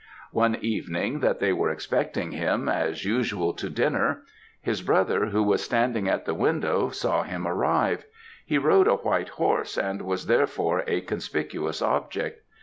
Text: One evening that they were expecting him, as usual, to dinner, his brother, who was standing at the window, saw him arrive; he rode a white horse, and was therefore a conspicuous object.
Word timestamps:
One 0.31 0.55
evening 0.61 1.19
that 1.19 1.37
they 1.39 1.53
were 1.53 1.69
expecting 1.69 2.31
him, 2.31 2.67
as 2.67 3.05
usual, 3.05 3.53
to 3.53 3.69
dinner, 3.69 4.23
his 4.59 4.81
brother, 4.81 5.27
who 5.27 5.43
was 5.43 5.63
standing 5.63 6.09
at 6.09 6.25
the 6.25 6.33
window, 6.33 6.89
saw 6.89 7.21
him 7.21 7.45
arrive; 7.47 8.05
he 8.43 8.57
rode 8.57 8.87
a 8.87 8.95
white 8.95 9.29
horse, 9.29 9.77
and 9.77 10.01
was 10.01 10.25
therefore 10.25 10.83
a 10.87 11.01
conspicuous 11.01 11.83
object. 11.83 12.41